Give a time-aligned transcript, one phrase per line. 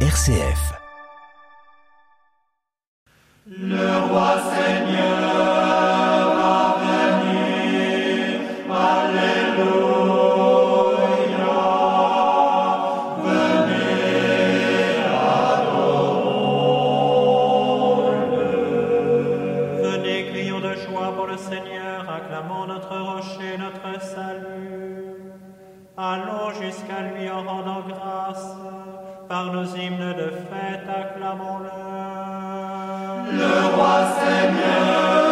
[0.00, 0.74] RCF.
[3.46, 8.40] Le roi Seigneur va venir.
[8.68, 9.56] Alléluia.
[13.24, 13.96] Venez
[15.48, 15.96] adorons-le.
[19.82, 25.16] Venez crions de joie pour le Seigneur, acclamons notre rocher, notre salut.
[25.96, 28.56] Allons jusqu'à lui en rendant grâce
[29.28, 31.70] par nos hymnes de fête, acclamons-le.
[33.36, 35.25] Le roi Seigneur.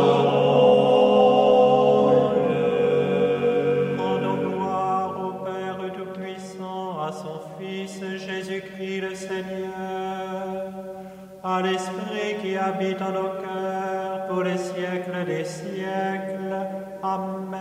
[3.97, 10.19] Rendons gloire au Père Tout-Puissant, à son Fils Jésus-Christ le Seigneur
[11.43, 16.55] à l'Esprit qui habite en nos cœurs pour les siècles des siècles.
[17.01, 17.59] Amen.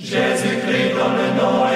[0.00, 1.67] Jésus-Christ, donne-nous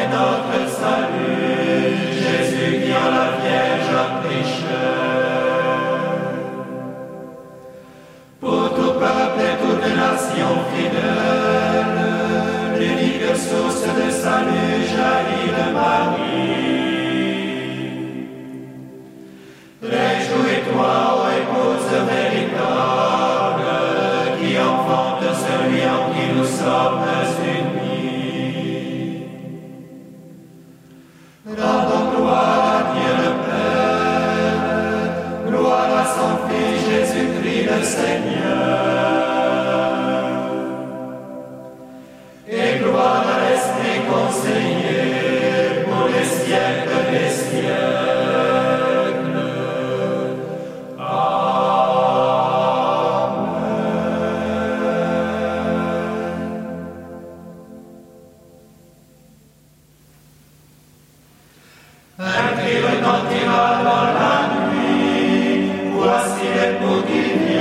[66.81, 67.52] Elohim.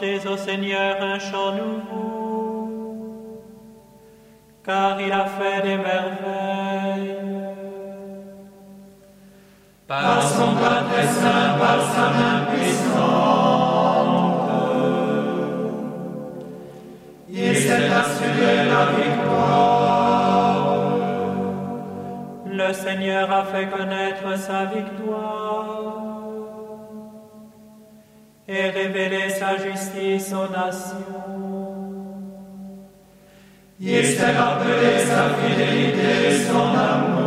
[0.00, 3.42] Seigneur un chant nouveau,
[4.64, 7.16] car il a fait des merveilles.
[9.86, 13.60] Par son bras très saint, par sa main puissante,
[17.28, 20.68] il s'est assuré la victoire.
[22.46, 25.49] Le Seigneur a fait connaître sa victoire
[28.52, 30.96] et révélé sa justice aux nations.
[33.78, 37.20] Il s'est rappelé sa fidélité son amour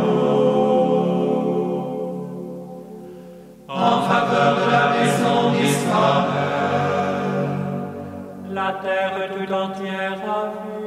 [3.68, 6.34] en faveur de la maison d'Israël.
[8.50, 10.84] La terre tout entière a vu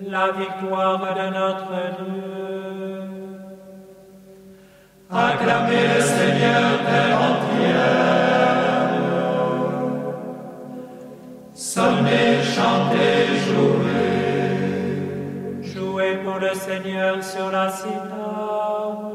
[0.00, 1.33] la victoire de
[11.74, 14.94] Sonnez, chantez, jouez.
[15.72, 19.10] Jouez pour le Seigneur sur la cithare,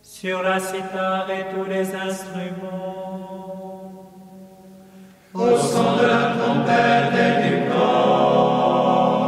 [0.00, 3.12] sur la cithare et tous les instruments.
[5.34, 9.18] Au son de la trompette et du corps.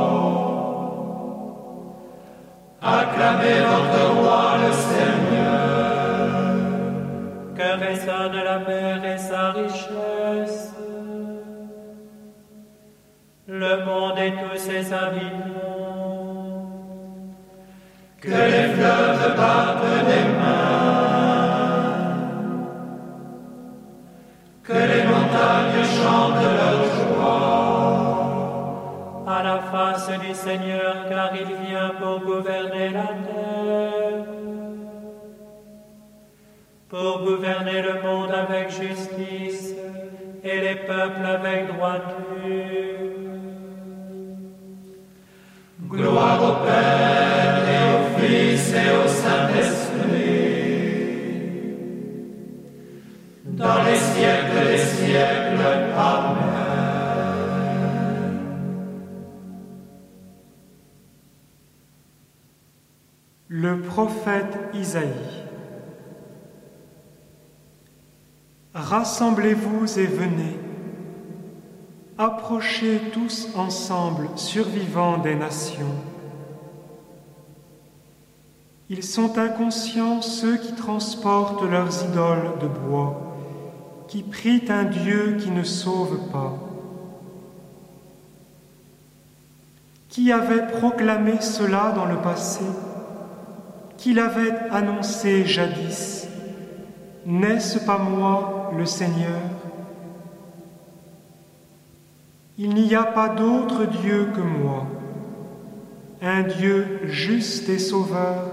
[2.81, 5.30] Acclamez votre roi le Seigneur.
[7.71, 10.75] Que résonne la mer et sa richesse,
[13.47, 16.67] le monde et tous ses habitants.
[18.21, 21.11] Que les fleuves battent des mains.
[24.65, 27.71] Que les montagnes chantent leur joie.
[29.29, 34.00] à la face du Seigneur, car il vient pour gouverner la terre,
[36.91, 39.75] pour gouverner le monde avec justice
[40.43, 42.11] et les peuples avec droiture.
[45.89, 50.01] Gloire au Père et au Fils et au Saint-Esprit.
[53.45, 55.61] Dans les siècles des siècles.
[55.97, 56.51] Amen.
[63.49, 65.40] Le prophète Isaïe.
[68.75, 70.57] Rassemblez-vous et venez.
[72.19, 75.97] Approchez tous ensemble, survivants des nations.
[78.89, 83.37] Ils sont inconscients ceux qui transportent leurs idoles de bois,
[84.07, 86.53] qui prient un Dieu qui ne sauve pas.
[90.09, 92.65] Qui avait proclamé cela dans le passé
[93.97, 96.29] Qui l'avait annoncé jadis
[97.25, 99.41] N'est-ce pas moi, le Seigneur
[102.59, 104.87] Il n'y a pas d'autre Dieu que moi,
[106.23, 108.51] un Dieu juste et sauveur,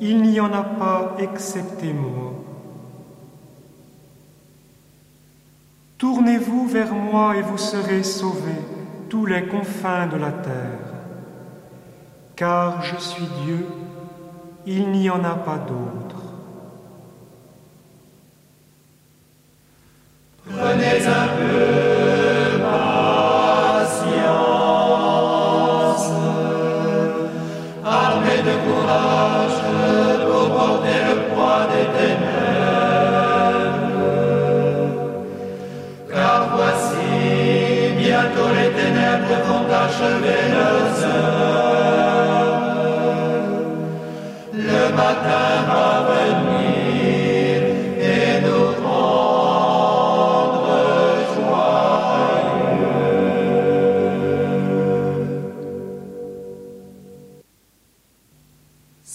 [0.00, 2.34] il n'y en a pas excepté moi.
[5.98, 8.62] Tournez-vous vers moi et vous serez sauvés,
[9.08, 10.94] tous les confins de la terre.
[12.36, 13.66] Car je suis Dieu,
[14.66, 16.25] il n'y en a pas d'autre.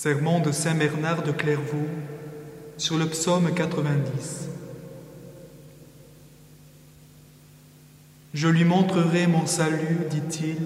[0.04, 1.88] Sermon de Saint Bernard de Clairvaux
[2.76, 4.50] sur le psaume 90.
[8.34, 10.58] Je lui montrerai mon salut, dit-il,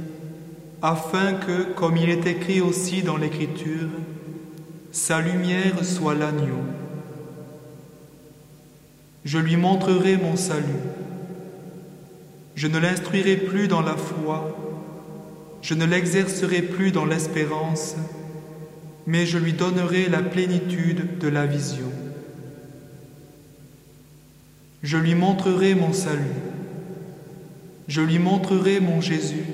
[0.81, 3.89] afin que, comme il est écrit aussi dans l'Écriture,
[4.93, 6.63] sa lumière soit l'agneau.
[9.25, 10.63] Je lui montrerai mon salut.
[12.55, 14.57] Je ne l'instruirai plus dans la foi,
[15.61, 17.97] je ne l'exercerai plus dans l'espérance,
[19.07, 21.91] mais je lui donnerai la plénitude de la vision.
[24.83, 26.21] Je lui montrerai mon salut.
[27.87, 29.45] Je lui montrerai mon Jésus,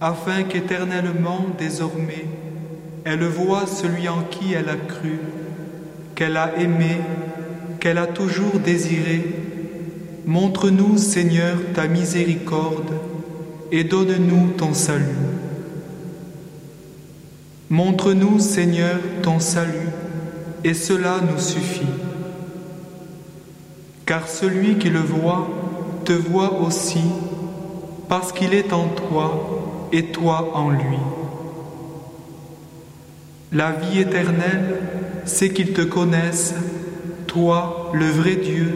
[0.00, 2.26] afin qu'éternellement, désormais,
[3.04, 5.18] elle voie celui en qui elle a cru,
[6.16, 6.96] qu'elle a aimé,
[7.78, 9.24] qu'elle qu'elle a toujours désiré,
[10.26, 12.92] montre-nous, Seigneur, ta miséricorde
[13.70, 15.25] et donne-nous ton salut.
[17.68, 19.88] Montre-nous, Seigneur, ton salut,
[20.62, 21.82] et cela nous suffit.
[24.04, 25.48] Car celui qui le voit
[26.04, 27.02] te voit aussi,
[28.08, 30.98] parce qu'il est en toi et toi en lui.
[33.52, 34.80] La vie éternelle,
[35.24, 36.54] c'est qu'ils te connaissent,
[37.26, 38.74] toi, le vrai Dieu,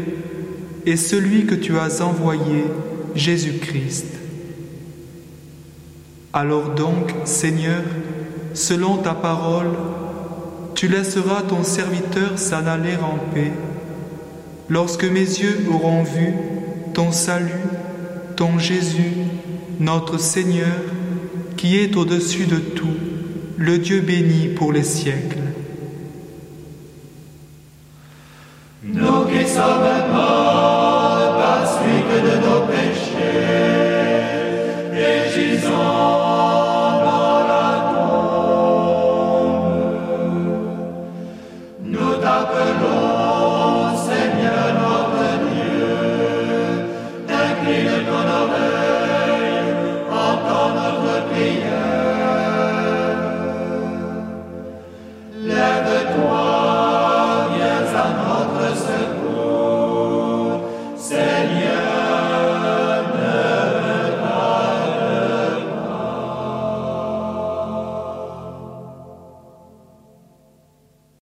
[0.85, 2.65] et celui que tu as envoyé,
[3.15, 4.07] Jésus-Christ.
[6.33, 7.83] Alors donc, Seigneur,
[8.55, 9.71] selon ta parole,
[10.75, 13.53] tu laisseras ton serviteur s'en aller en paix.
[14.69, 16.35] Lorsque mes yeux auront vu
[16.95, 17.67] ton salut,
[18.37, 19.15] ton Jésus,
[19.79, 20.79] notre Seigneur,
[21.57, 22.97] qui est au-dessus de tout,
[23.57, 25.39] le Dieu béni pour les siècles.